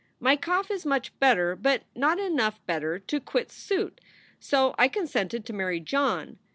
My 0.19 0.35
cough 0.35 0.71
is 0.71 0.83
much 0.83 1.13
better 1.19 1.55
but 1.55 1.83
not 1.95 2.17
enough 2.17 2.59
better 2.65 2.97
to 2.97 3.19
quite 3.19 3.51
suit, 3.51 4.01
so 4.39 4.73
I 4.79 4.87
con 4.87 5.03
sented 5.05 5.45
to 5.45 5.53
marry 5.53 5.79
John. 5.79 6.39